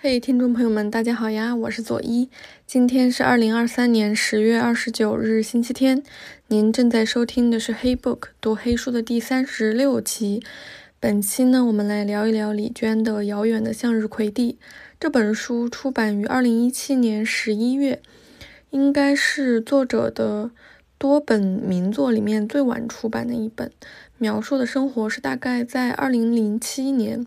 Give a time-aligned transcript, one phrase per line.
[0.00, 2.28] 嘿，听众朋友们，大家好呀，我是左一。
[2.68, 6.04] 今天是二零二三年十月二十九日，星期天。
[6.46, 10.40] 您正在收听的是《黑 book》读黑书的第三十六期。
[11.00, 14.56] 本期呢，我们来聊一聊李娟的《遥远的向日葵地》
[15.00, 18.00] 这本书，出版于二零一七年十一月，
[18.70, 20.52] 应该是作者的
[20.96, 23.72] 多本名作里面最晚出版的一本。
[24.16, 27.26] 描述的生活是大概在二零零七年。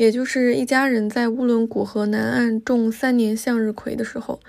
[0.00, 4.40] 也就是一家人在乌伦古河南岸种三年向日葵的时候，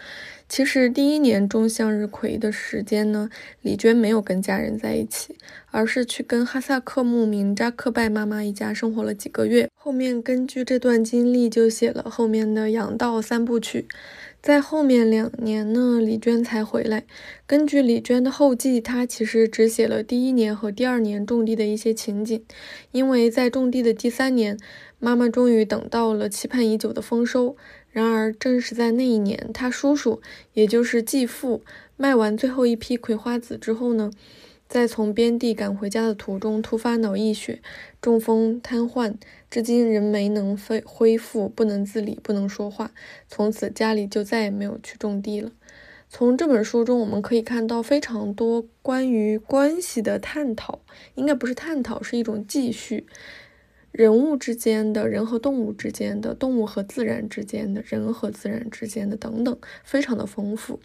[0.47, 3.29] 其实第一年种向日葵的时间呢，
[3.61, 5.35] 李娟没有跟家人在一起，
[5.69, 9.69] 而是去跟哈萨克牧民扎克拜妈妈一家生活了几个月。
[9.75, 13.87] 后面根据这段经历就写了后面的养道三部曲。
[14.41, 17.03] 在后面两年呢，李娟才回来。
[17.45, 22.43] 根据李娟的后记，她其实只写了第一年和第二年种地的一些情景，
[22.91, 24.57] 因为在种地的第三年，
[24.97, 27.55] 妈妈终于等到了期盼已久的丰收。
[27.91, 30.19] 然而，正是在那一年，她叔叔，
[30.53, 31.61] 也就是继父，
[31.95, 34.09] 卖完最后一批葵花籽之后呢。
[34.71, 37.61] 在从边地赶回家的途中，突发脑溢血，
[37.99, 39.15] 中风瘫痪，
[39.49, 42.93] 至今仍没能恢恢复，不能自理，不能说话。
[43.27, 45.51] 从此家里就再也没有去种地了。
[46.09, 50.79] 从这本书中，我们可以看到非常多关于关系的探讨，
[51.15, 53.05] 应该不是探讨，是一种继续。
[53.91, 60.79] 人物之间的人和动物之间的，动物和自然之间的，人和自然之间的等等，非常的丰富。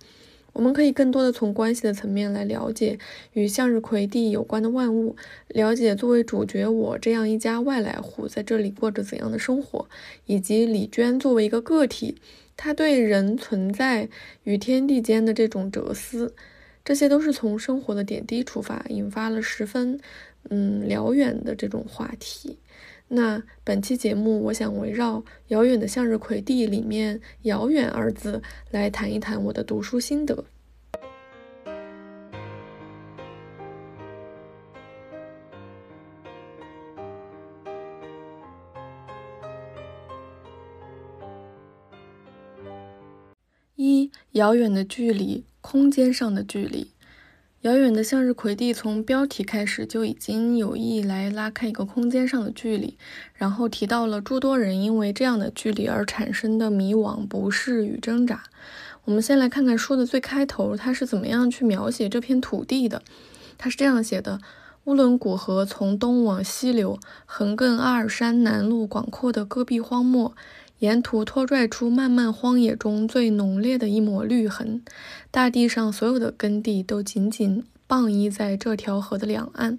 [0.56, 2.98] 我们可以更多的从关系的层面来了解
[3.34, 5.14] 与向日葵地有关的万物，
[5.48, 9.86] 了解作为主角我这样一家外来户在这里过着怎样的生活，
[10.24, 12.16] 以及李娟作为一个个体，
[12.56, 14.08] 她对人存在
[14.44, 16.34] 与天地间的这种哲思，
[16.82, 20.00] 这些都是从生活的点滴出发，引发了十分
[20.48, 22.56] 嗯辽远的这种话题。
[23.08, 28.42] 那本期节目，我想围绕《遥远的向日葵地》里面“遥远”二字
[28.72, 30.44] 来谈一谈我的读书心得。
[44.36, 46.90] 遥远的距离，空间上的距离。
[47.62, 52.98] 遥远的向日葵地，从标题开始就已经有意来拉开一个空间上的距离，
[53.32, 58.42] 然后提到了诸多人因为这样的距离而产生的迷惘、不适与挣扎。
[59.06, 63.00] 我们先来看看书的最开头，它是怎么样去描写这片土地的。
[63.56, 64.38] 它是这样写的：
[64.84, 70.36] 乌伦古河从东往西流，横亘阿尔山南麓广阔的戈壁荒漠。
[70.80, 74.82] 沿途拖拽出漫漫荒野中最浓烈的一抹绿痕，
[75.30, 79.78] 大地上所有的耕地都紧紧傍依在这条河的两岸，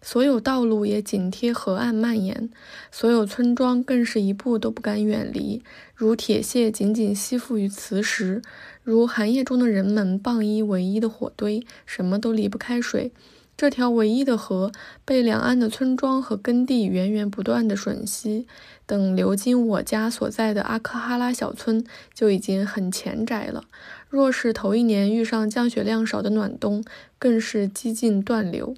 [0.00, 2.50] 所有道路也紧贴河岸蔓延，
[2.90, 5.62] 所有村庄更是一步都不敢远离，
[5.94, 8.42] 如铁屑紧紧吸附于磁石，
[8.82, 13.12] 如寒夜中的人们傍依唯一的火堆，什么都离不开水。
[13.62, 14.72] 这条唯一的河
[15.04, 18.44] 被两岸的村庄和耕地源源不断的吮吸。
[18.86, 23.62] 等流经我家所在的阿克哈拉小村，就已经很浅窄了。
[24.08, 26.82] 若是头一年遇上降雪量少的暖冬，
[27.20, 28.74] 更是几近断流。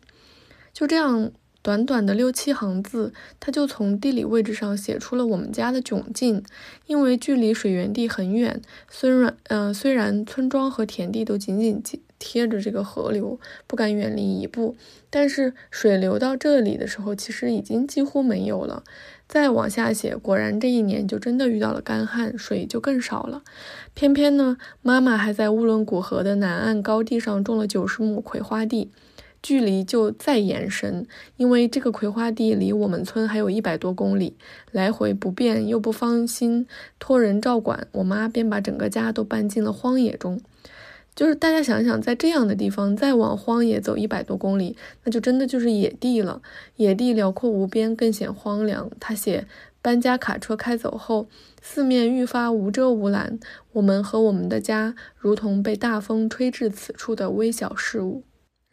[0.74, 1.30] 就这样，
[1.62, 6.44] 短短的六七行字，他就从地理位置上写出了我们家的窘境。
[6.84, 14.76] 因为距离水源地很远，虽然嗯，虽然村庄和田地都紧紧紧贴着这个河流，不敢远离一步，
[15.10, 18.84] 但是水流到这里的时候，其实已经几乎没有了。
[19.26, 23.42] 再往下写，果然这一年就真的遇到了干旱，水就更少了。
[23.94, 28.90] 偏偏呢，妈妈还在乌伦古河的南岸高地上种了九十亩葵花地，
[29.42, 34.36] 距离就再延伸，因为这个葵花地离我们村还有一百多公里，
[34.70, 36.66] 来回不便又不放心
[36.98, 40.40] 托人照管，我妈便把整个家都搬进了荒野中。
[41.14, 46.42] 就是大家想想，在这样的地方再往荒野走一百多公里，那就真的就是野地了。
[46.76, 48.90] 野地辽阔无边，更显荒凉。
[48.98, 49.46] 他写，
[49.80, 51.28] 搬家卡车开走后，
[51.62, 53.38] 四面愈发无遮无拦，
[53.72, 58.24] 我们和我们的家如同被大风吹至此处的微小事物。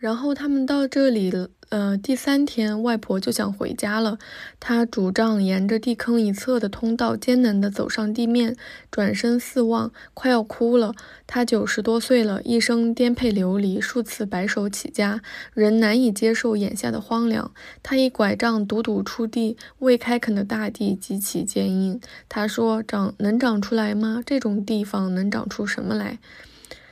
[0.01, 1.31] 然后他们到这里。
[1.69, 4.17] 呃，第三天，外婆就想回家了。
[4.59, 8.57] 她拄杖沿着地坑一侧的通道艰难地走上地面，
[8.89, 10.93] 转身四望，快要哭了。
[11.27, 15.21] 她九十多岁了，一生颠沛流离，数次白手起家，
[15.53, 17.53] 仍难以接受眼下的荒凉。
[17.81, 22.01] 她一拐杖笃笃出地，未开垦的大地极其坚硬。
[22.27, 24.21] 她说：“长能长出来吗？
[24.25, 26.19] 这种地方能长出什么来？”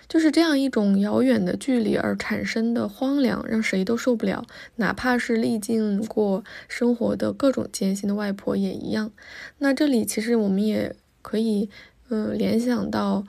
[0.10, 4.44] 就是这样一种遥远的距离而产生的荒凉，让谁都受不了，
[4.78, 9.12] 哪怕是历经过生活的各种艰辛的外婆也一样。
[9.60, 11.70] 那这里其实我们也可以，
[12.10, 13.24] 嗯，联想到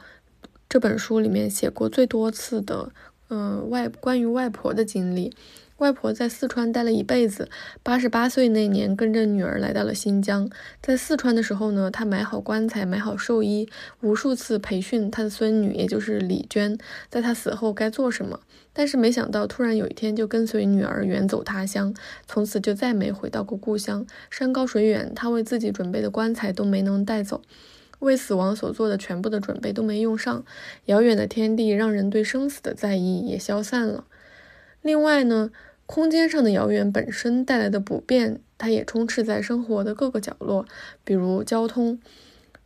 [0.68, 2.90] 这本书里面写过最多次的，
[3.28, 5.34] 嗯，外关于外婆的经历。
[5.80, 7.48] 外婆在四川待了一辈子，
[7.82, 10.50] 八十八岁那年跟着女儿来到了新疆。
[10.82, 13.66] 在四川的时候呢，她买好棺材，买好寿衣，
[14.02, 16.76] 无数次培训她的孙女，也就是李娟，
[17.08, 18.40] 在她死后该做什么。
[18.74, 21.94] 但是没想到，突然有一天就跟随女儿远走他乡，
[22.26, 24.06] 从此就再没回到过故乡。
[24.28, 27.40] 山高水远，她为自己准备的棺材都没能带走，
[28.00, 30.44] 为死亡所做的全部的准备都没用上。
[30.84, 34.04] 遥远的天地让人对生死的在意也消散了。
[34.82, 35.50] 另外呢？
[35.90, 40.64] 空间上的遥远本身带来的不便，它也充斥在生活的各个角落，
[41.02, 41.98] 比如交通。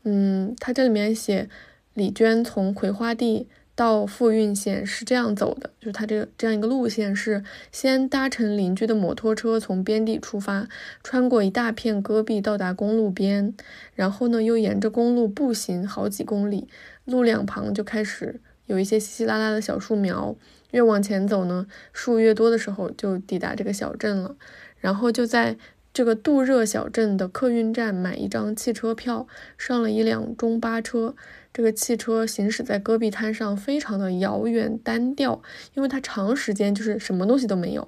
[0.03, 1.49] 嗯，它这里面写，
[1.95, 7.43] 李娟从葵花地到富蕴县是这样走的，就是它这个这样一个路线是
[7.73, 10.69] 先搭乘邻居的摩托车从边地出发，
[11.03, 13.55] 穿过一大片戈壁到达公路边，
[13.95, 16.69] 然后呢又沿着公路步行好几公里，
[17.07, 20.37] 路两旁就开始有一些稀稀拉拉的小树苗。
[20.75, 24.35] 越往前走呢，树越多的时候，就抵达这个小镇了。
[24.79, 25.57] 然后就在
[25.93, 31.15] 这个杜热小镇的客运站买一张汽车票，上了一辆中巴车。
[31.53, 35.41] 这个汽车行驶在戈壁滩上，非常的遥远单调，
[35.75, 37.87] 因为它长时间就是什么东西都没有，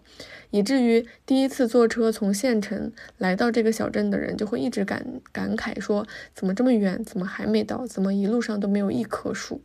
[0.51, 7.05] 以至于第一次坐车从县城来到这个小镇的人，就会一直感感慨说：怎么这么远？
[7.05, 7.85] 怎么还没到？
[7.89, 9.61] 怎么一路上都没有一棵树？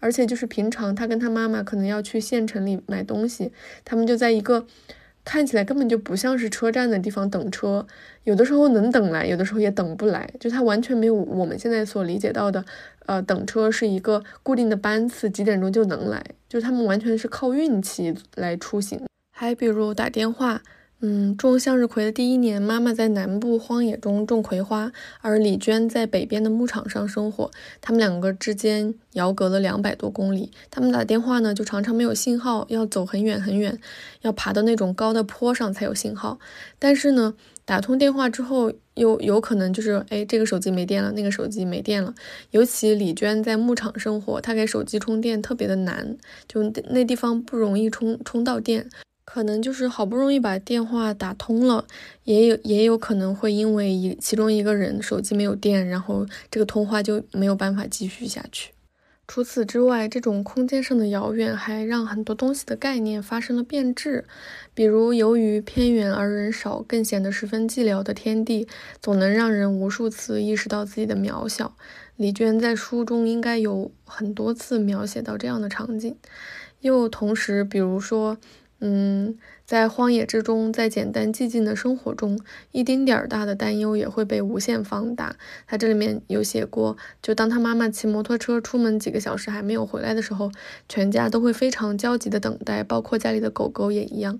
[0.00, 3.52] 而且就是平常他跟他妈妈可能要去县城里买东西，
[3.84, 4.66] 他们就在一个
[5.24, 7.86] 看起来根本就不像是车站的地方等车，
[8.24, 12.64] 有的时候能等来，有的时候也等不来，就他完全没有我们现在所理解到的，
[13.06, 19.00] 呃，等车是一个固定的班次，几点钟就能来，就他们完全是靠运气来出行。
[19.30, 20.62] 还比如打电话。
[21.00, 24.90] 嗯，种向日葵的第一年，妈妈在南部荒野中种葵花，
[25.20, 27.48] 而李娟在北边的牧场上生活。
[27.80, 33.78] 他们两个之间遥隔了两百多公里，他们打电话呢，就常常没有信号，要走很远很远，
[34.22, 36.40] 要爬到那种高的坡上才有信号。
[36.80, 37.34] 但是呢，
[37.64, 42.12] 打通电话之后，又有可能就是，哎，这个手机没电了，那个手机没电了。
[42.50, 46.16] 尤其李娟在牧场生活，她给手机充电特别的难，
[46.48, 48.88] 就那地方不容易充充到电。
[49.38, 51.86] 可能就是好不容易把电话打通了，
[52.24, 58.72] 也有也有可能会因为一其中一个人手机没有电，然后这个通话就没有办法继续下去。
[59.28, 64.24] 除此之外，这种空间上的遥远还让很多东西的概念发生了变质。
[64.74, 68.66] 比如，由于偏远而人少，更显得十分寂寥的天地，
[69.00, 71.76] 总能让人无数次意识到自己的渺小。
[72.16, 76.16] 李娟在书中应该有很多次描写到这样的场景。
[76.80, 78.36] 又同时，比如说。
[78.80, 79.36] 嗯，
[79.66, 82.38] 在荒野之中，在简单寂静的生活中，
[82.70, 85.34] 一丁点儿大的担忧也会被无限放大。
[85.66, 90.52] 他这里面有写过，就当他妈妈骑摩托车出门几个小时还没有回来的时候，
[90.88, 94.38] 全家都会非常焦急的等待，包括家里的狗狗也一样。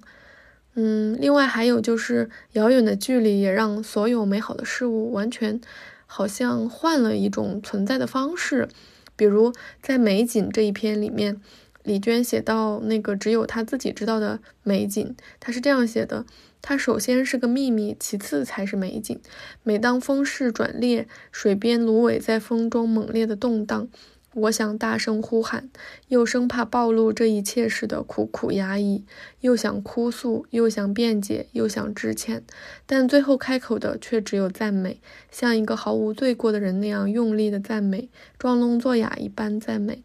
[0.75, 5.61] 嗯，另外还有就是遥远的距离也让所有美好的事物完全
[6.07, 8.69] 好像换了一种存在的方式，
[9.17, 9.53] 比如
[9.83, 11.41] 在美景这一篇里面。
[11.89, 16.27] 李娟写到那个只有她自己知道的美景，她是这样写的：
[16.61, 19.19] 它首先是个秘密，其次才是美景。
[19.63, 23.89] 每当风势转烈，水边芦苇在风中猛烈的动荡，
[24.35, 25.71] 我想大声呼喊，
[26.09, 29.07] 又生怕暴露这一切时的苦苦压抑，
[29.41, 32.45] 又想哭诉，又想辩解，又想致歉，
[32.85, 40.03] 但最后开口的却只有赞美，像一个毫无罪过的人那样用力的赞美，装聋作哑一般赞美。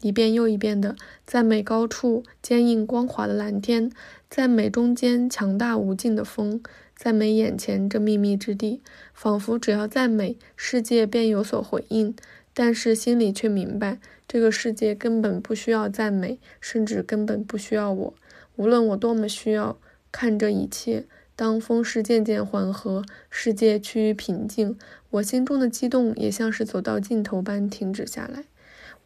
[0.00, 0.94] 一遍又一遍的
[1.26, 3.90] 赞美高处坚硬光滑的蓝天，
[4.30, 6.62] 赞美中间强大无尽的风，
[6.94, 8.80] 赞美眼前这秘密之地，
[9.12, 12.14] 仿佛只要赞美，世界便有所回应。
[12.54, 18.14] 但是心里却明白，这个世界根本不需要赞美，甚至根本不需要我。
[18.56, 19.78] 无论我多么需要，
[20.10, 24.76] 看这一切，当风势渐渐缓和，世界趋于平静，
[25.10, 28.44] 我心中的激动也像是走到尽头般停止下来。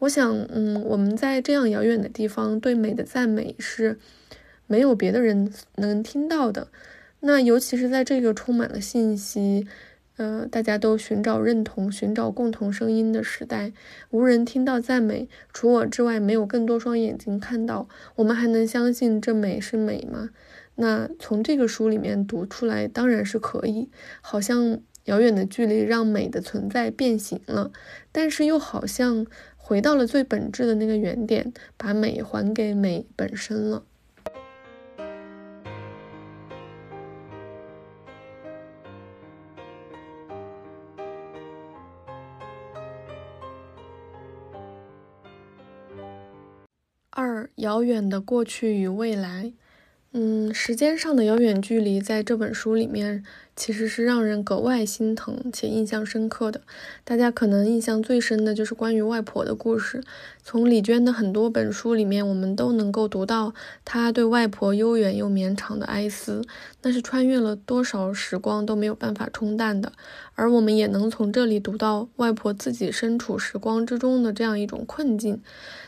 [0.03, 3.97] 我想，嗯，我们在这样遥远的地方对美的赞美是
[4.67, 6.67] 没有别的人能听到的。
[7.21, 9.65] 那尤其是在这个充满了信息，
[10.17, 13.71] 呃，大家都寻找认同、寻找共同声音的时代，
[14.09, 20.31] 无人听到赞美，除我之外没有更多双眼睛看到，我们还能相信这美是美吗？
[20.75, 23.87] 那从这个书里面读出来，当然是可以。
[24.19, 27.71] 好像遥远的距离让美的存在变形了，
[28.11, 29.25] 但是又好像。
[29.65, 33.85] 回到了最本质的那个原点把美还给美本身了。
[47.09, 49.53] 二遥远的过去与未来。
[50.15, 53.23] 嗯时间上的遥远距离在这本书里面
[53.55, 56.61] 其实是让人格外心疼且印象深刻的。
[57.03, 60.03] 大家可能印象最深的就是关于外婆的故事。
[60.43, 63.53] 从李娟的很多本书里面，我们都能够读到
[63.85, 66.41] 她对外婆悠远又绵长的哀思，
[66.81, 69.93] 那是穿越了多少时光都没有办法冲淡的。
[70.35, 75.41] 而我们也能从这里读到外婆自己身处时光之中的这样一种困境。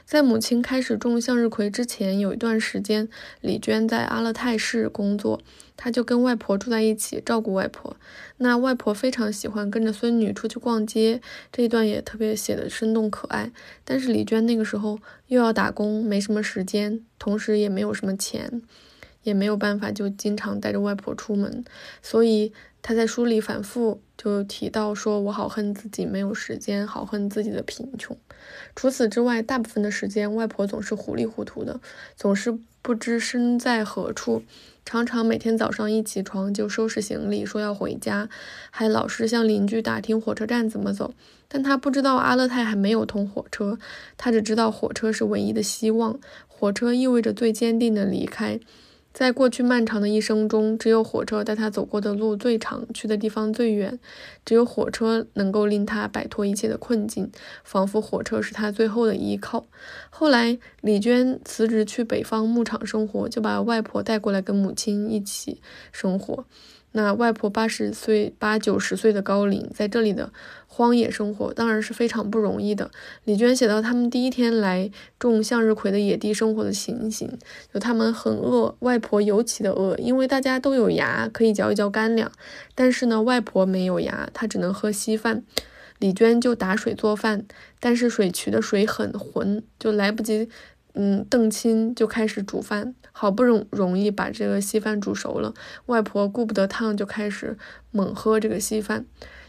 [0.05, 3.09] 在母亲开始种向日葵之前，有一段时间，
[3.41, 5.41] 李娟在阿勒泰市工作，
[5.77, 7.95] 她就跟外婆住在一起，照顾外婆。
[8.37, 13.51] 那外婆非常喜欢跟着孙女出去逛街，这一段也特别写的生动可爱。
[13.83, 18.61] 但是李娟那个时候又要打工，没什么时间，同时也没有什么钱，
[19.23, 21.63] 也没有办法就经常带着外婆出门，
[22.01, 22.53] 所以。
[22.87, 28.15] 他在书里反复就提到说：“我好恨自己没有时间，好恨自己的贫穷。”
[28.75, 31.81] 除此之外，大部分的时间，外婆总是糊里糊涂的，
[32.15, 34.43] 总是不知身在何处，
[34.85, 38.29] 常常每天早上一起床就收拾行李，说要回家，
[38.69, 41.15] 还老是向邻居打听火车站怎么走。
[41.47, 43.79] 但他不知道阿勒泰还没有通火车，
[44.15, 48.59] 他只知道火车是唯一的希望，火车意味着最坚定的离开。
[49.11, 53.97] 在过去漫长的一生中，只有火车带他走过的路最长，去的地方最远。
[54.43, 57.31] 只有火车能够令他摆脱一切的困境，
[57.63, 59.67] 仿佛火车是他最后的依靠。
[60.09, 65.59] 后来，李娟辞职去北方牧场生活，就把外婆带过来跟母亲一起
[65.91, 66.45] 生活。
[66.91, 70.31] 那外婆八十岁、八九十岁的高龄，在这里的
[70.67, 72.91] 荒野生活当然是非常不容易的。
[73.23, 77.35] 李娟写到他们第一天来种向日葵的野地生活的情形，
[77.73, 82.31] 就他们很饿，外婆尤其的饿，因为大家都有牙可以嚼一嚼干粮，
[82.75, 85.43] 但是呢，外婆没有牙，她只能喝稀饭。
[85.97, 87.45] 李娟就打水做饭，
[87.79, 90.49] 但是水渠的水很浑，就来不及。
[90.95, 95.53] 嗯，邓青就开始煮饭，好不容容易把这个稀饭煮熟了，
[95.87, 97.57] 外婆顾不得烫，就开始
[97.91, 99.05] 猛喝这个稀饭。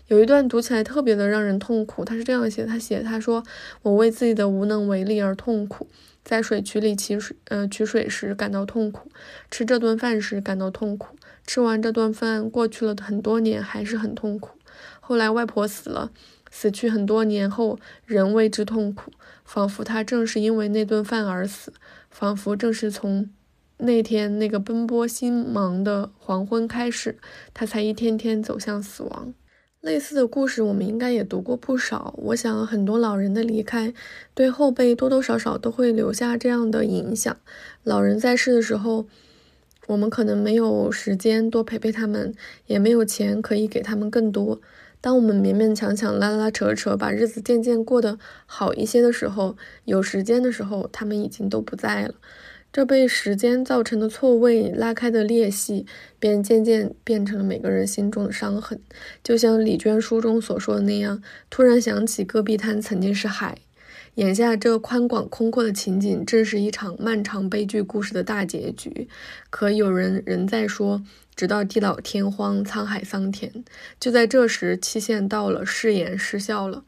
[0.09, 3.43] 有一段读起来特别的让人痛苦，他是这样写：他写他说，
[3.83, 5.89] 我为自己的无能为力而痛苦，
[6.25, 9.09] 在水渠里取水，呃，取水时感到痛苦，
[9.51, 14.59] 吃这顿饭时感到痛苦，吃完这顿饭过去了很多年还是很痛苦。
[15.01, 16.11] 后来外婆死了。
[16.49, 19.11] 死去很多年后，仍为之痛苦，
[19.47, 21.73] 仿佛他正是因为那顿饭而死，
[22.11, 23.31] 仿佛正是从
[23.79, 27.17] 那天那个奔波心忙的黄昏开始，
[27.55, 29.33] 他才一天天走向死亡。
[29.81, 32.13] 类似的故事，我们应该也读过不少。
[32.19, 33.95] 我想，很多老人的离开，
[34.35, 37.37] 对后辈多多少少都会留下这样的影响。
[37.85, 39.07] 老人在世的时候，
[39.87, 42.35] 我们可能没有时间多陪陪他们，
[42.67, 44.61] 也没有钱可以给他们更多。
[45.07, 52.15] 当我们勉勉强强、拉拉扯扯，把日子渐渐过得好一些的时候，有时间的时候，他们已经都不在了。
[52.73, 55.87] 这被时间造成的错位、拉开的裂隙，
[56.19, 58.81] 便渐渐变成了每个人心中的伤痕。
[59.23, 63.59] 就像李娟书中所说的那样，突然想起戈壁滩曾经是海。
[64.17, 69.09] 眼下这宽广空阔的情景，正是一场漫长悲剧故事的大结局。
[69.51, 71.03] 可有人仍在说，
[71.35, 73.63] 直到地老天荒、沧海桑田，
[74.01, 76.85] 就在这时，期限到了，誓言失效了。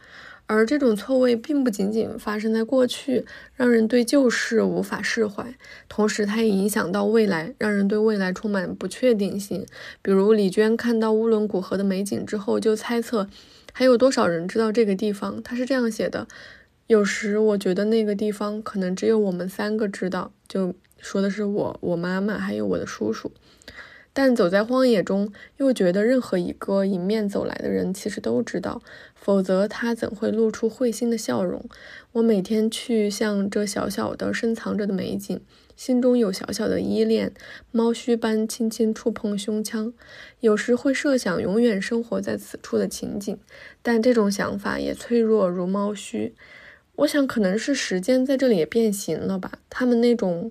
[0.46, 5.54] 而这种错位，并不仅仅发生在过去，让人对旧事无法释怀，
[5.86, 9.66] 同时它也影响到未来，让人对未来充满不确定性。
[10.00, 13.28] 比如李娟看到乌伦古河的美景之后，就猜测
[13.74, 15.42] 还有多少人知道这个地方。
[15.42, 16.26] 她是这样写的。
[16.88, 23.30] 有时我觉得那个地方可能只有我们三个知道，就说的是我、我妈妈还有我的叔叔。
[24.14, 28.80] 但走在荒野中，又觉得任何一个迎面走来的人其实都知道，
[29.14, 31.68] 否则他怎会露出会心的笑容？
[32.12, 35.38] 我每天去向这小小的深藏着的美景，
[35.76, 37.34] 心中有小小的依恋，
[37.70, 39.92] 猫须般轻轻触碰胸腔。
[40.40, 43.38] 有时会设想永远生活在此处的情景，
[43.82, 46.34] 但这种想法也脆弱如猫须。
[46.98, 49.60] 我想，可能是时间在这里也变形了吧。
[49.70, 50.50] 他们那种，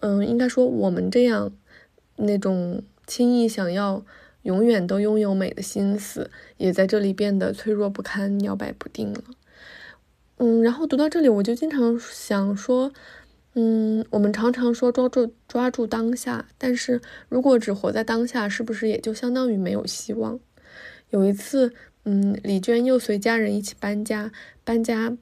[0.00, 1.50] 嗯，应该说我们这样
[2.16, 4.04] 那种轻易想要
[4.42, 9.22] 永远都拥有美的心思，也在这里变得脆弱不堪、摇摆不定了。
[10.36, 12.92] 嗯，然后读到这里，我就经常想说，
[13.54, 20.38] 嗯，我们常常说抓住抓住当下，但是如果只活在当下，是不是也就相当于没有希望？
[21.08, 21.72] 有一次，
[22.04, 24.30] 嗯，李娟又随家人一起搬家，
[24.62, 25.16] 搬家。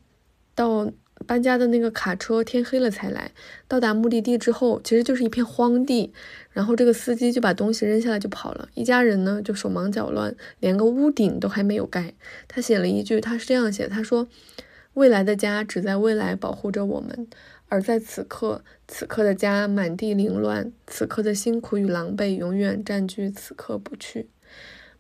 [0.55, 0.91] 到
[1.27, 3.31] 搬家的那个卡车，天黑了才来。
[3.69, 6.13] 到达目的地之后，其实就是一片荒地。
[6.51, 8.69] 然后这个司机就把东西扔下来就跑了。
[8.75, 12.13] 一家人呢就手忙脚乱，连个屋顶都还没有盖。
[12.49, 14.29] 他写了一句，他是这样写：他说，
[14.95, 17.27] 未来的家只在未来保护着我们，
[17.69, 24.29] 而在此刻，此刻的家满地凌乱，此刻的辛苦与狼狈永远占据此刻不去。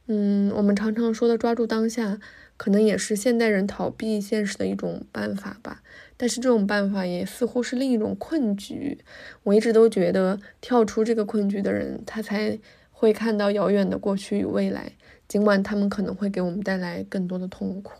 [0.06, 2.18] 嗯，我们常常说的抓住当下，
[2.62, 5.82] 可能也是现代人逃避现实的一种办法吧。
[6.16, 8.96] 但是这种办法也似乎是另一种困局。
[9.42, 12.56] 我一直都觉得，跳出这个困局的人，他才
[12.92, 14.92] 会看到遥远的过去与未来，
[15.26, 17.94] 尽管他们可能会给我们带来更多的痛苦。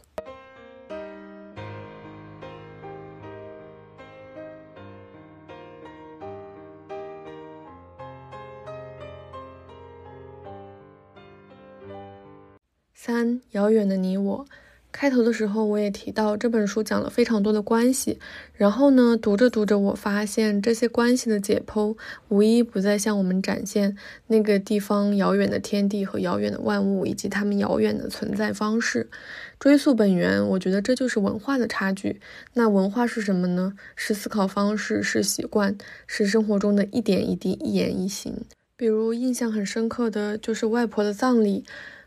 [13.04, 14.46] 三，遥远的你我。
[14.92, 18.20] 开头的时候我也提到，这本书讲了非常多的关系。
[18.54, 21.96] 然后呢，读着读着，我发现这些关系的解剖，
[22.28, 23.96] 无一不在向我们展现
[24.28, 29.10] 那个地方遥远的天地和遥远的万物，以及它们遥远的存在方式。
[29.58, 32.20] 追溯本源，我觉得这就是文化的差距。
[32.52, 33.72] 那文化是什么呢？
[33.96, 38.44] 是思考方式，是习惯，是生活中的一点一滴、一言一行。
[38.76, 41.64] 比如印象很深刻的就是外婆的葬礼，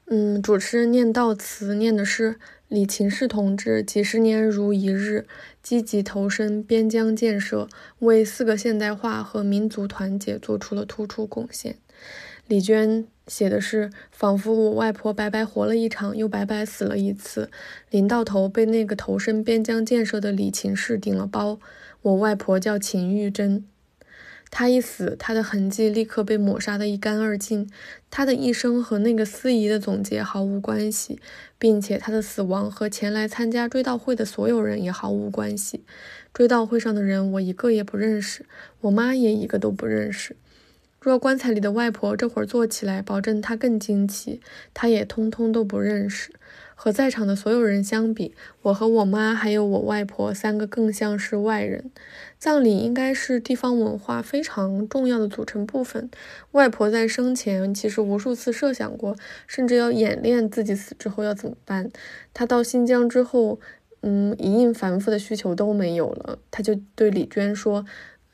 [0.07, 2.37] 嗯，主持人念悼词，念的是。
[2.67, 5.27] 李勤士同志几十年如一日，
[5.61, 7.67] 积极投身边疆建设，
[7.99, 11.77] 为四个现代化和民族团结做出了突出贡献。
[12.47, 17.51] 李娟写的是，仿佛我外婆白白活了一场，又白白死了一次。
[17.91, 21.59] 临到头，被那个投身边疆建设的李勤士顶了包。
[22.01, 23.63] 我外婆叫秦玉珍。
[24.51, 27.69] 他一死，他的痕迹立刻被抹杀得一干二净。
[28.09, 31.19] 他的一生和那个司仪的总结毫无关系，
[31.59, 35.83] 并且他的死亡和前来参加追悼会的所有人也毫无关系。
[36.33, 38.45] 追悼会上的人，我一个也不认识，
[38.81, 40.35] 我妈也一个都不认识。
[41.01, 44.41] 若棺材里的外婆这会儿坐起来，保证她更惊奇，
[44.73, 46.31] 她也通通都不认识。
[46.75, 51.89] 和在场的所有人相比，我和我妈还有我外婆三个更像是外人。
[52.37, 56.11] 葬礼应该是地方文化非常重要的组成部分。
[56.51, 59.15] 外婆在生前其实无数次设想过，
[59.47, 61.89] 甚至要演练自己死之后要怎么办。
[62.33, 63.59] 她到新疆之后，
[64.01, 67.85] 嗯，一应繁复的需求都没有了，她就对李娟说：“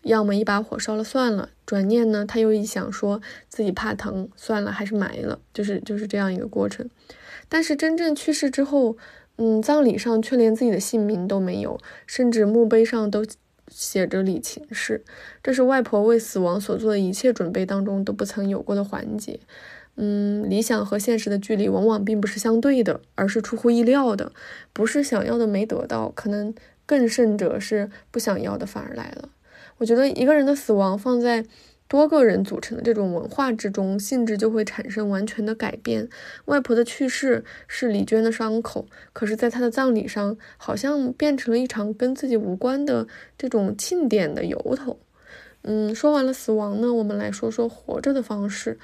[0.04, 5.40] 要么一把火烧了算了。”转念呢，他又一想，说自己怕疼，算了，还是埋了。
[5.54, 6.90] 就是就是这样一个过程。
[7.48, 8.98] 但是真正去世之后，
[9.38, 13.26] 嗯，葬礼上却连自己的姓名都没有，甚至墓碑上都
[13.70, 15.04] 写着李秦氏。
[15.42, 19.40] 这是外婆为死亡所做的一切准备当中都不曾有过的环节。
[19.96, 24.32] 嗯，理想和现实的距离往往并不是相对的，而是出乎意料的。
[24.74, 26.54] 不是想要的没得到，可能
[26.86, 29.30] 更甚者是不想要的反而来了。
[29.82, 31.44] 我觉得一个人的死亡放在。
[31.88, 36.08] 多个人组成的这种文化之中，性质就会产生完全的改变。
[36.46, 44.98] 外婆的去世是李娟的伤口，可是，在她的葬礼上，好像变成了一场跟自己无关的这种庆典的由头。
[45.64, 48.80] 嗯，说完了死亡呢，我们来说说活着的方式。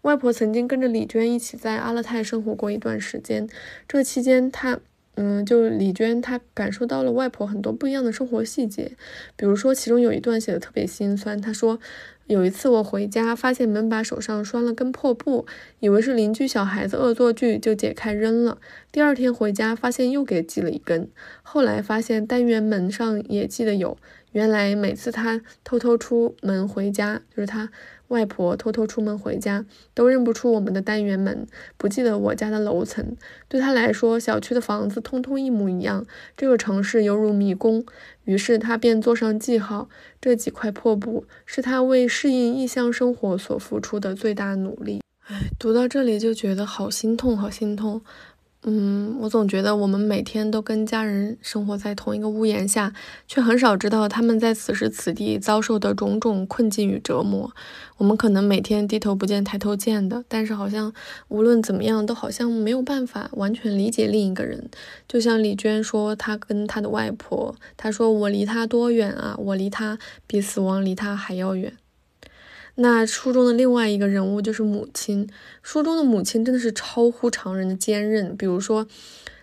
[0.00, 3.46] 外婆曾经跟着李娟一起在阿勒泰生活过一段时间，
[3.86, 4.80] 这期间她。
[5.16, 8.92] 嗯，就李娟，她感受到了外婆很多不一样的生活细节，
[9.34, 11.40] 比如说其中有一段写的特别心酸。
[11.40, 11.78] 她说，
[12.26, 15.46] 有一次我回家，发现门把手上拴了根破布，
[15.80, 18.58] 以为是邻居小孩子恶作剧，就解开扔了。
[18.92, 21.08] 第二天回家，发现又给系了一根，
[21.42, 23.96] 后来发现单元门上也系的有。
[24.32, 27.70] 原来每次她偷偷出门回家，就是她。
[28.08, 29.64] 外婆偷偷出门回家，
[29.94, 33.16] 都认不出我们的单元门，不记得我家的楼层。
[33.48, 37.84] 对她来说，小区的房子通通一模一样，这个城市犹如迷宫。
[38.24, 39.88] 于是她便做上记号：
[40.20, 45.00] 这几块破布是他为适应异乡生活所付出的最大努力。
[45.28, 48.00] 哎，读到这里就觉得好心痛，好心痛。
[48.68, 52.92] 嗯，我总觉得我们每天都跟家人生活在同一个屋檐下，
[53.28, 57.52] 却很少知道他们在此时此地遭受的种种困境与折磨。
[57.98, 60.92] 我们可能每天低头不见抬头见的，但是好像
[61.28, 64.68] 无论怎么样，都好像没有办法完全理解另一个人。
[65.06, 69.36] 就像李娟说，她跟她的外婆，她说我离她多远啊？
[69.38, 71.72] 我离她比死亡离她还要远。
[72.78, 75.28] 那书中的另外一个人物就是母亲。
[75.62, 78.36] 书中的母亲真的是超乎常人的坚韧。
[78.36, 78.86] 比如说，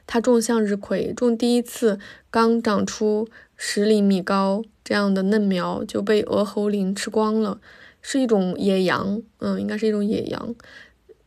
[0.06, 7.60] 她种向日葵，种第一次刚长出十厘米高这样的嫩苗就被鹅喉羚吃光了，
[8.04, 10.54] 是一种野羊，嗯，应该是一种野羊。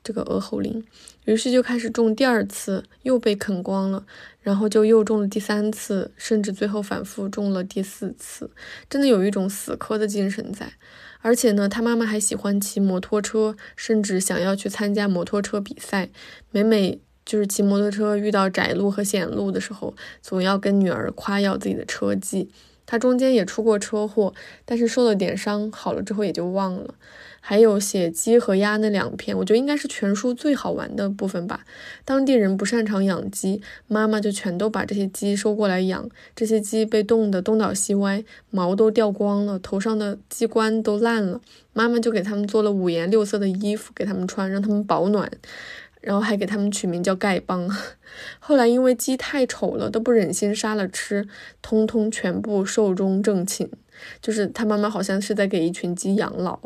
[0.05, 0.85] 这个鹅喉羚，
[1.25, 4.07] 于是就开始种第二次，又被啃光了，
[4.41, 8.49] 然后就又种了第三次，甚至最后反复种了第四次，
[8.89, 10.75] 真的有一种死磕的精神在。
[11.21, 16.09] 而且呢，他妈妈还喜欢骑摩托车，甚至想要去参加摩托车比赛。
[16.51, 22.49] 每每就是骑摩托车遇到窄路和险路的时候，总要跟女儿夸耀自己的车技。
[22.89, 24.33] 他中间也出过车祸，
[24.65, 26.95] 但是受了点伤，好了之后也就忘了。
[27.49, 31.65] 还有写鸡和鸭那两篇，我觉得应该是全书最好玩的部分吧。
[32.05, 36.11] 当地人不擅长养鸡，妈妈就全都把这些鸡收过来养。
[36.35, 41.41] 这些鸡被冻得东倒西歪，毛都掉光了，头上的鸡冠都烂了。
[41.73, 45.31] 妈妈就给他们做了五颜六色的衣服给他们穿，让他们保暖。
[46.01, 47.71] 然后还给他们取名叫丐帮。
[48.41, 51.29] 后来因为鸡太丑了，都不忍心杀了吃，
[51.63, 53.71] 通通全部寿终正寝。
[54.21, 56.59] 就是他妈妈好像是在给一群鸡养老。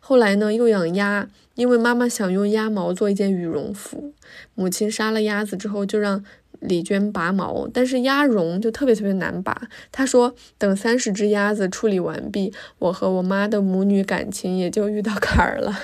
[0.00, 4.12] 后来呢，又养鸭，因为妈妈想用鸭毛做一件羽绒服。
[4.54, 6.24] 母亲杀了鸭子之后，就让
[6.60, 9.68] 李娟拔毛，但是鸭绒就特别特别难拔。
[9.92, 15.78] 她说，等三十只鸭子处理完毕，我和我妈的母女感情也就遇到坎儿了。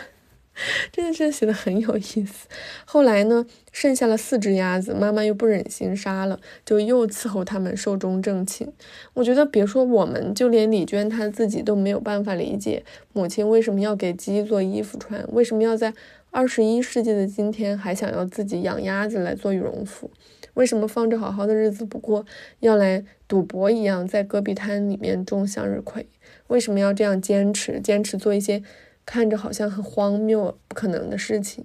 [0.92, 2.48] 这件事写的很有意思。
[2.84, 8.72] 后来呢，剩下了四只鸭子，妈妈又不忍心杀了，就又伺候他们寿终正寝。
[9.14, 15.94] 我觉得，别说我们，就连李娟她自己都没有办法理解母亲为什么要给鸡做衣服穿，为什么要在
[16.30, 20.10] 二十一世纪的今天还想要自己养鸭子来做羽绒服，
[20.54, 22.24] 为什么放着好好的日子不过，
[22.60, 26.06] 要来赌博一样在戈壁滩里面种向日葵？
[26.48, 28.62] 为什么要这样坚持，坚持做一些？
[29.10, 31.64] 看着好像很荒谬、不可能的事情，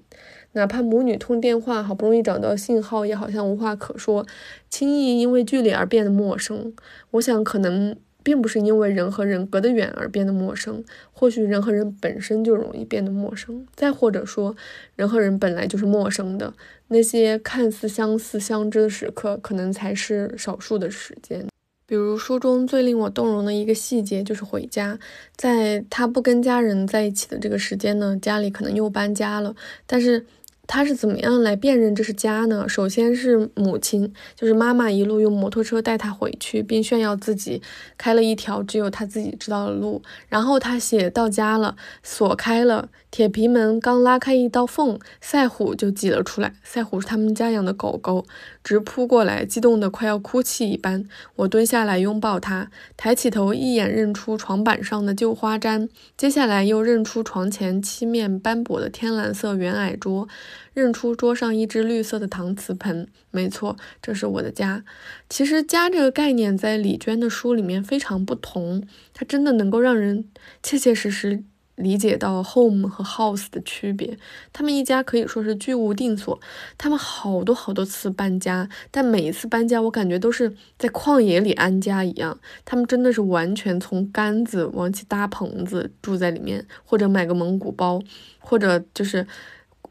[0.53, 4.25] 哪怕母女通电话，好不容易找到信号，也好像无话可说，
[4.67, 6.73] 轻易因为距离而变得陌生。
[7.11, 13.67] 我想，可能并不是因为人和人隔得远而变得陌生，或许人和人本身就容易变得陌生。
[13.75, 14.55] 再或者说，
[14.95, 16.51] 人和人本来就是陌生的，
[16.87, 21.45] 那些看似相似相知的时刻，可能才是少数的时间。
[21.85, 24.97] 比如书中最令我动容的一个细节就是回家，
[25.35, 30.25] 在他不跟家人在一起的这个时间呢，家里可能又搬家了，但是。
[30.67, 32.67] 他是怎么样来辨认这是家呢？
[32.67, 37.61] 首先是母亲，就是妈妈一路用摩托车带他回去，并炫耀自己
[37.99, 40.01] 开了一条只有他自己知道的路。
[40.27, 46.55] 然后他写到家了，锁开了，铁皮门刚拉开一道缝，赛虎就挤了出来。
[46.63, 48.25] 赛虎是他们家养的狗狗，
[48.65, 51.07] 直扑过来，激动得快要哭泣一般。
[51.35, 60.27] 我蹲下来拥抱他，抬起头一眼认出床板上的旧花毡，接下来又认出床前漆面斑驳的天蓝色圆矮桌。
[60.73, 64.83] 认出桌上一只绿色的搪瓷盆，没错，这是我的家。
[65.29, 70.25] 其实“家”这个概念在李娟的书里面非常不同，它真的能够让人
[70.61, 71.43] 切切实实
[71.75, 74.17] 理解到 home 和 house 的区别。
[74.51, 76.39] 他们一家可以说是居无定所，
[76.77, 82.39] 他们好多好多次搬家，但每一次搬家，我感觉都是在旷野里安家一样。
[82.63, 88.01] 他们真的是完全从杆子往起搭棚子住在里面，或者买个蒙古包，
[88.39, 89.27] 或者就是。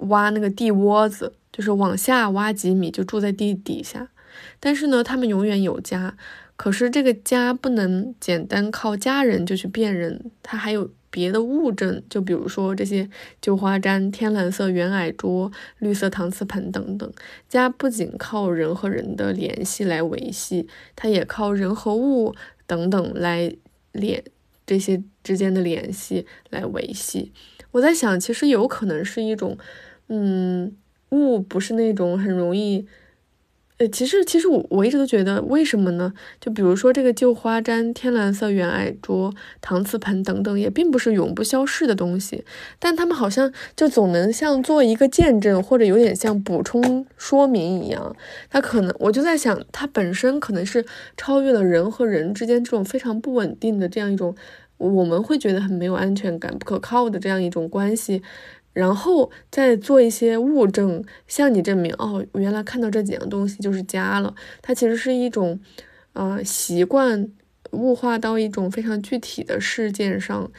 [0.09, 4.09] 挖那个地窝子，就是往下挖几米就住在地底下。
[4.59, 6.17] 但是呢，他们永远有家。
[6.57, 13.09] 可是这个家不能简单靠家人就去辨认，它还有别的物证，就比如说这些
[13.41, 17.09] 旧花毡、天蓝色圆矮桌、绿色搪瓷盆等等。
[17.49, 22.35] 家不仅靠人和人的联系来维系，它也靠人和物
[22.67, 23.55] 等等来
[23.93, 24.25] 联
[24.67, 27.33] 这些之间的联系来维系。
[27.71, 29.57] 我在想，其实有可能是一种。
[30.09, 30.77] 嗯，
[31.11, 32.87] 物不是那种很容易，
[33.79, 36.13] 呃，其实其实我我一直都觉得，为什么呢？
[36.41, 42.45] 就比如说这个旧花毡、天蓝色圆矮桌、搪瓷盆等等，也并不是永不消逝的东西，
[42.79, 48.15] 但他们好像就总能像做一个见证，或者有点像补充说明一样。
[48.49, 54.37] 它可能，我就在想，它本身可能是超越了人和人之间这种非常不稳定的这样一种，
[54.77, 58.23] 我们会觉得很没有安全感、不可靠的这样一种关系。
[58.75, 64.35] 然后再做一些物证，向你证明哦，原来看到这几样东西就是家了。
[64.61, 65.61] 它其实是一种，
[66.13, 67.31] 呃，习惯
[67.71, 70.51] 物化到一种非常具体的事件上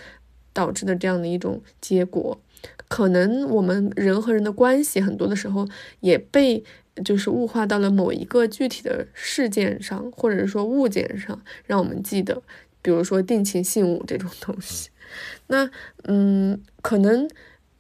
[0.53, 2.41] 导致的这样的一种结果。
[2.87, 5.67] 可能我们人和人的关系很多的时候
[5.99, 6.63] 也被
[7.03, 12.41] 就是物化到了某一个具体的事件上，或者是说物件上，让我们记得，
[12.81, 14.89] 比如说定情信物这种东西。
[15.47, 15.69] 那
[16.03, 17.27] 嗯，可能。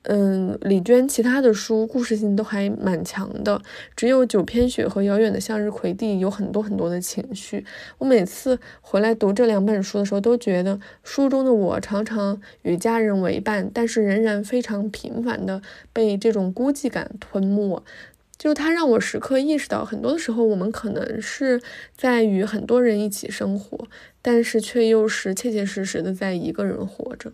[0.07, 3.59] 嗯，李娟其他的书故事性都还蛮强的，
[3.95, 7.65] 只有《九片雪》和《遥远的向日葵地》有很多很多的情绪。
[7.97, 15.59] 我每次回来读这两本书的时候，都觉得书中的我常常与家人为伴，但是仍然非常频繁的
[15.91, 17.81] 被这种孤寂感吞没。
[18.37, 21.59] 就它让我时刻意识到，很多的时候我们可能是
[21.97, 23.87] 在与很多人一起生活，
[24.21, 27.31] 但是却又是切切实实的在一个人活着。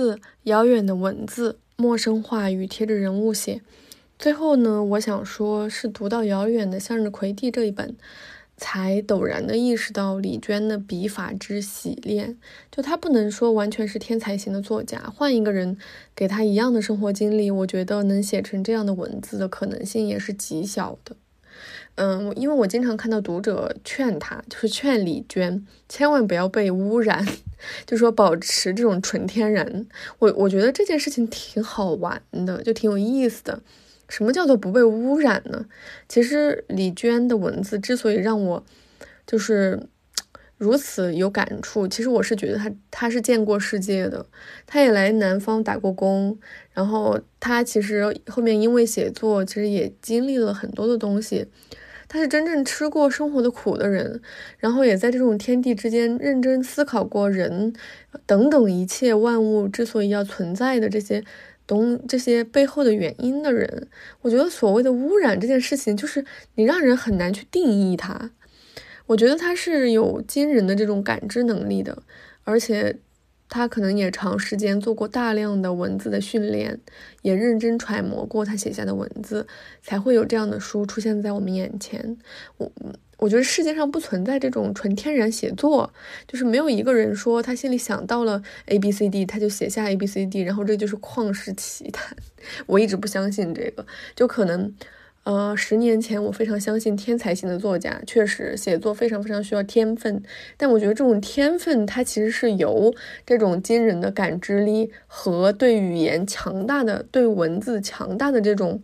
[0.00, 3.60] 四、遥远的文字，陌生话语贴着人物写。
[4.18, 7.94] 最后呢，我想说，是读到《遥远的向日葵地》这一本，
[8.56, 12.38] 才陡然的意识到李娟的笔法之洗练。
[12.72, 15.76] 就她不能说完全是天才型的作家，换一个人
[16.16, 21.14] 给她一样的生活经历，我觉得能写成这样的文字的可能性也是极小的。
[22.02, 27.26] 嗯，因为我经常看到读者劝他，就是劝李娟千万不要被污染，
[27.84, 29.86] 就说保持这种纯天然。
[30.18, 33.60] 我我觉得这件事情挺好玩的，就挺有意思的。
[34.08, 35.66] 什么叫做不被污染呢？
[36.08, 38.64] 其实李娟的文字之所以让我
[39.26, 39.78] 就是
[40.56, 44.24] 如此有感触，其实我是觉得她她是见过世界的，
[44.66, 46.38] 她也来南方打过工，
[46.72, 51.46] 然后她其实后面因为写作，其实也经历了很多的东西。
[52.12, 54.20] 他是真正吃过生活的苦的人，
[54.58, 57.72] 然后也在这种天地之间认真思考过人
[58.26, 61.22] 等等一切万物之所以要存在的这些
[61.68, 63.86] 东这些背后的原因的人。
[64.22, 66.24] 我觉得所谓的污染这件事情，就是
[66.56, 68.32] 你让人很难去定义它。
[69.06, 72.02] 我觉得他是有惊人的这种感知能力的，
[72.42, 72.98] 而且。
[73.50, 76.80] 他可能也长时间做过大量的文字的训练，
[77.20, 79.46] 也认真揣摩过他写下的文字，
[79.82, 82.16] 才会有这样的书出现在我们眼前。
[82.56, 82.72] 我
[83.18, 85.92] 我觉得世界上不存在这种纯天然写作，
[86.26, 92.16] 就是没有一个人说他心里想到了 A B C D，他就写下 A B C D，然后这就是旷世奇谈。
[92.66, 93.84] 我一直不相信这个，
[94.14, 94.72] 就可能。
[95.24, 100.22] 呃，十年前我非常相信天才型的作家，确实写作非常非常需要天分。
[100.56, 102.92] 但我觉得这种天分，它其实是由
[103.26, 108.82] 这种惊人的感知力和对语言强大的、对文字强大的这种，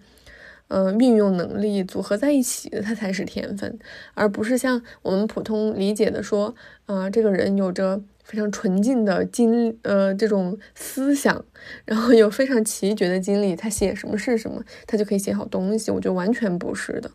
[0.68, 3.79] 呃，运用能力组合在一起的，它才是天分，
[4.14, 8.03] 而不是像我们普通理解的说，啊，这个人有着。
[8.26, 11.44] 非常纯净的经，呃，这种思想，
[11.84, 15.92] 然后有非常奇绝的经历，他写什么是什么，他就可以写好东西。
[15.92, 17.08] 我觉得完全不是的。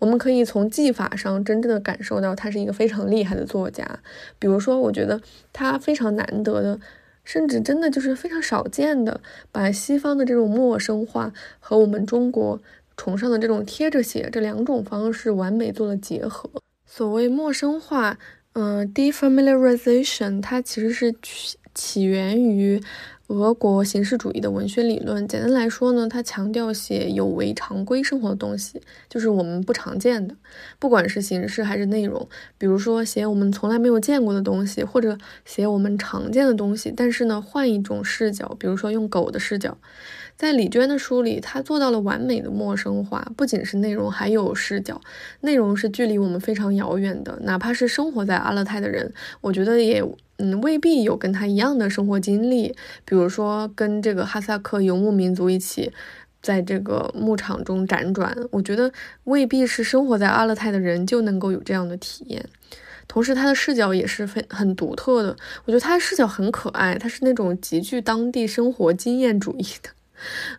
[0.00, 4.00] 我们可以从技法上真正的感受到他是一个非常厉害的作家。
[4.40, 5.20] 比如说，我觉得
[5.52, 6.80] 他非常难得的，
[7.22, 9.20] 甚至真的就是非常少见的，
[9.52, 12.60] 把西方的这种陌生化和我们中国
[12.96, 16.50] 崇尚的这种贴着写这两种方式完美做了结合。
[16.84, 18.18] 所谓陌生化。
[18.58, 22.82] 嗯，defamiliarization 它其实是起起源于
[23.26, 25.28] 俄国形式主义的文学理论。
[25.28, 30.34] 简单来说呢，它强调写有违常规生活的东西，就是我们不常见的，
[30.78, 32.26] 不管是形式还是内容。
[32.56, 39.76] 比如说写我们从来没有见过的东西，或者写我们常见的东西，但是呢，换一种视角，比如说用狗的视角。
[40.36, 45.00] 在李娟的书里，她做到了完美的陌生化，不仅是内容，还有视角。
[45.40, 50.04] 内容是距离我们非常遥远的，哪怕是生活在阿勒泰的人，我觉得也
[50.36, 52.74] 嗯未必有跟他一样的生活经历。
[53.06, 55.90] 比如说跟这个哈萨克游牧民族一起
[56.42, 58.92] 在这个牧场中辗转，我觉得
[59.24, 62.44] 未必是生活在阿勒泰的人就能够有这样的体验。
[63.08, 69.88] 同时，他的视角也是非很独特的，我觉得他的视角很可爱，他是那种极具当地生活经验主义的。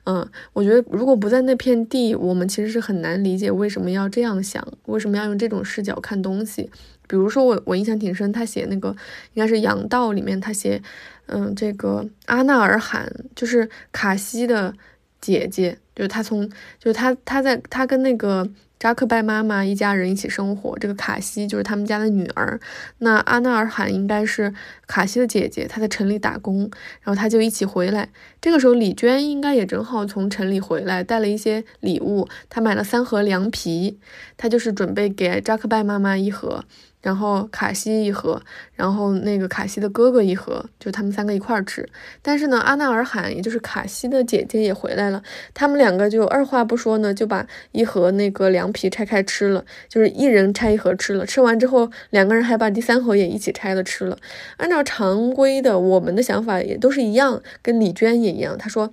[0.06, 6.70] 嗯，我觉得如果不在那片地，我们其实是很难理解为什么要这样想，为什么要用这种视角看东西。
[7.08, 8.89] 比如说，我我印象挺深，他写那个
[9.34, 10.82] 应该是《羊道》里面，他写，
[11.28, 14.74] 嗯，这个阿纳尔罕就是卡西的
[15.22, 18.50] 姐姐，就是他从，就是他他在他跟那个。
[18.80, 22.60] 扎克拜妈妈一家人一起生活，这个卡西就是他们家的女儿。
[23.00, 24.54] 那阿纳尔罕应该是
[24.86, 26.70] 卡西的姐姐，她在城里打工，
[27.02, 28.10] 然后她就一起回来。
[28.40, 32.28] 这个时候，李娟应该也正好从城里回来，带了一些礼物。
[32.50, 34.00] 她买了三盒凉皮，
[34.38, 36.63] 她就是准备给扎克拜妈妈一盒。
[37.08, 38.41] 然后卡西一盒，
[38.76, 41.88] 然后那个卡西的哥哥一盒，就他们三个一块儿吃。
[42.22, 51.26] 但是呢，阿纳尔罕，也就是卡西的姐姐也回来了，他们两个就二话不说呢，就把一盒那个凉皮拆开吃了，就是一人拆一盒吃了。
[51.26, 54.17] 吃完之后，两个人还把第三盒也一起拆了吃了。
[54.58, 58.58] 按照常规的，我们的想法也都是一样，跟李娟也一样。
[58.58, 58.91] 她说。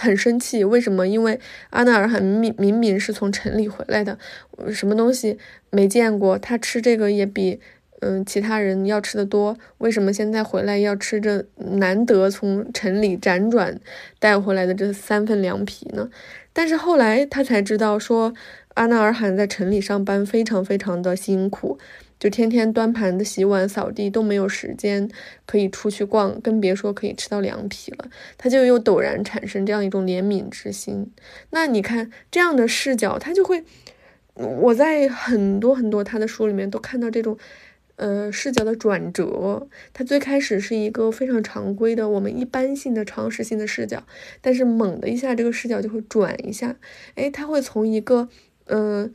[0.00, 1.06] 很生气，为什么？
[1.06, 1.38] 因为
[1.70, 4.18] 阿纳尔罕明明明是从城里回来的，
[4.72, 5.38] 什么东西
[5.70, 7.60] 没见过，他吃这个也比
[8.00, 13.80] 嗯其他人要吃的多，为什么现在回来要吃这难得从城里辗转
[14.18, 16.10] 带回来的这三份凉皮呢？
[16.52, 18.34] 但是后来他才知道，说
[18.74, 21.78] 阿纳尔罕在城里上班非常非常的辛苦。
[22.24, 25.10] 就天天端盘子、洗碗、扫地都没有时间
[25.44, 28.08] 可以出去逛，更别说可以吃到凉皮了。
[28.38, 31.12] 他就又陡然产生这样一种怜悯之心。
[31.50, 33.62] 那你看这样的视角，他就会，
[34.36, 37.36] 我在很多很多他的书里面都看到这种
[37.96, 44.02] 呃，视角的转折，它最开始是一个非常常规的、我们一般性的常识性的视角，
[44.40, 46.74] 但是猛的一下，这个视角就会转一下，
[47.16, 48.30] 哎，它会从一个，
[48.64, 49.10] 呃，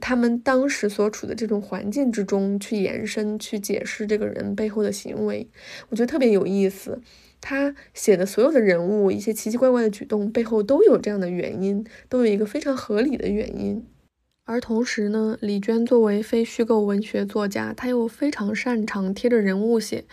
[0.00, 5.48] 他们当时所处的这种环境之中去延伸、去解释这个人背后的行为，
[5.88, 7.00] 我觉得特别有意思。
[7.40, 13.84] 他写的所有的人物，一些奇奇怪怪的举动背后都有这样的原因，都有一个非常合理的原因。
[14.44, 20.04] 而同时呢，李娟作为非虚构文学作家，她又非常擅长贴着人物写。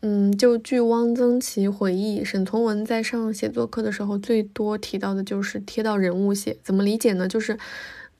[0.00, 6.56] 嗯，就据汪曾祺回忆，沈从文在上写作课的时候，最多提到的就是贴到人物写。
[6.62, 7.26] 怎么理解呢？
[7.26, 7.58] 就是，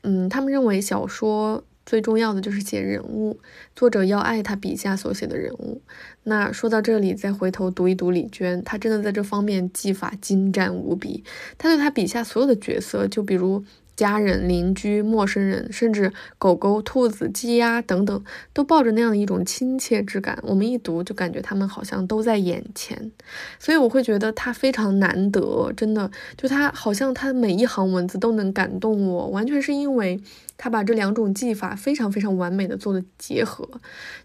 [0.02, 3.40] 嗯，他们认为小说最重要的就是写人物，
[3.74, 5.80] 作者要爱他笔下所写的人物。
[6.24, 11.24] 那说到这里，再回头读一读李娟，她真的在这方面技法精湛无比。
[11.56, 13.64] 她对她笔下所有的角色，就比如。
[13.96, 20.38] 家人、邻居、陌生人，甚至狗狗、兔子、鸡鸭等等，都抱着那样的一种亲切之感。
[20.44, 23.10] 我们一读就感觉他们好像都在眼前，
[23.58, 30.20] 所以我会觉得他非常难得，真的，就他好像他每一行文字都能感动我，完全是因为。
[30.58, 33.66] 他把这两种技法非常非常完美的做了结合，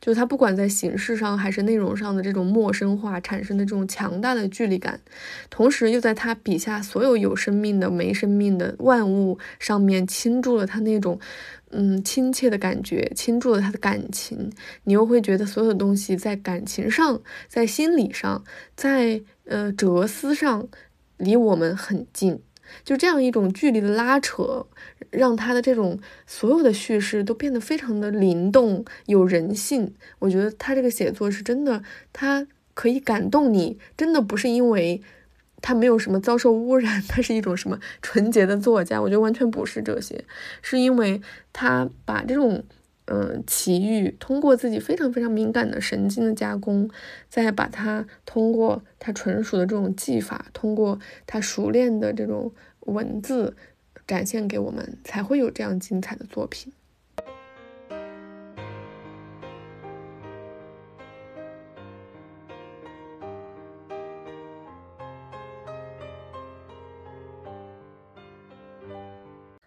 [0.02, 5.00] 就是他不管在形式上还是内容上的这种陌生化产生的这种强大的距离感，
[5.52, 11.20] 同时又在他笔下所有有生命的、没生命的万物上面倾注了他那种
[11.70, 14.52] 嗯亲切的感觉，倾注了他的感情，
[14.86, 18.44] 你又会觉得所有的东西在感情上、在心理上、
[18.76, 20.68] 在呃哲思上
[21.18, 22.42] 离我们很近。
[22.84, 24.66] 就这样一种距离的拉扯，
[25.14, 29.94] 让他的这种所有的叙事都变得非常的灵动、有人性。
[30.20, 35.02] 我觉得他这个写作是真的，他可以感动你，真的不是因为
[35.62, 39.02] 他没有什么遭受污染，他是一种什么纯洁的作家。
[39.02, 40.26] 我觉得完全不是这些，
[40.62, 41.22] 是因为
[41.54, 42.64] 他把这种。
[43.06, 46.90] 嗯，奇遇通过自己非常非常敏感的神经的加工，
[47.28, 50.98] 再把它通过他纯熟的这种技法，通过
[51.28, 52.54] 他熟练的这种
[52.86, 53.58] 文字
[54.08, 56.74] 展现给我们，才会有这样精彩的作品。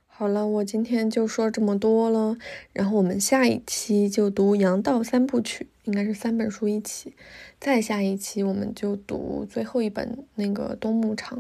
[0.09, 2.38] 好了，我今天就说这么多了，
[2.72, 7.14] 然后我们下一期就读《阳道三部曲》，应该是三本书一起。
[7.61, 11.38] 再下一期我们就读最后一本那个《冬牧场》。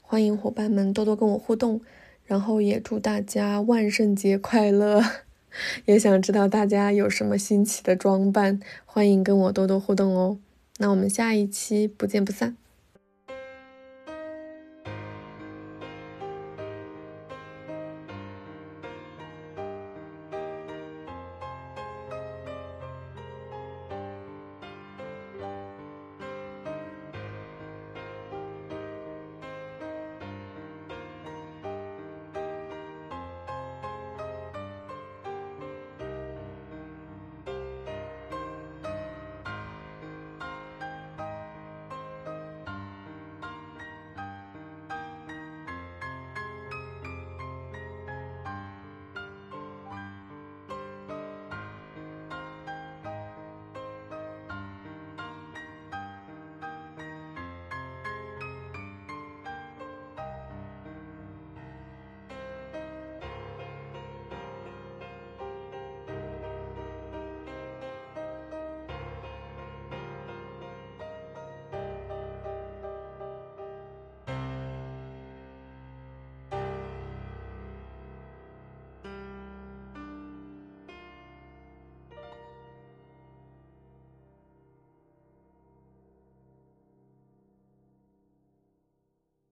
[0.00, 1.82] 欢迎伙伴们多多跟我互动，
[2.26, 5.02] 然后也祝大家万圣节快乐！
[5.86, 10.38] 也想知道大家有什么新奇的装扮，欢迎跟我多多互动哦。
[10.78, 12.56] 那我们下一期不见不散。